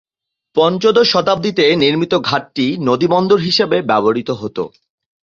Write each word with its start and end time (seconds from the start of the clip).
পঞ্চদশ 0.55 1.07
শতাব্দীতে 1.11 1.65
নির্মিত 1.75 2.13
ঘাটটি 2.29 2.65
নদী 2.81 3.07
বন্দর 3.07 3.39
হিসেবে 3.39 3.77
ব্যবহৃত 3.81 4.29
হত। 4.31 4.57